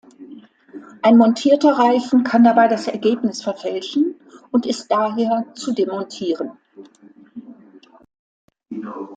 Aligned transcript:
Ein 1.03 1.15
montierter 1.19 1.73
Reifen 1.73 2.23
kann 2.23 2.43
dabei 2.43 2.67
das 2.67 2.87
Ergebnis 2.87 3.43
verfälschen 3.43 4.15
und 4.49 4.65
ist 4.65 4.91
daher 4.91 5.45
zu 5.53 5.73
demontieren. 5.73 6.57